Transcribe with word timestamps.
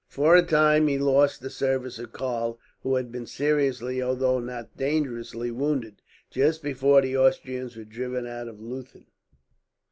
For 0.07 0.35
a 0.35 0.41
time 0.41 0.87
he 0.87 0.97
lost 0.97 1.41
the 1.41 1.51
service 1.51 1.99
of 1.99 2.11
Karl, 2.11 2.57
who 2.81 2.95
had 2.95 3.11
been 3.11 3.27
seriously 3.27 4.01
although 4.01 4.39
not 4.39 4.75
dangerously 4.75 5.51
wounded, 5.51 6.01
just 6.31 6.63
before 6.63 7.03
the 7.03 7.15
Austrians 7.15 7.77
were 7.77 7.83
driven 7.83 8.25
out 8.25 8.47
of 8.47 8.59
Leuthen. 8.59 9.05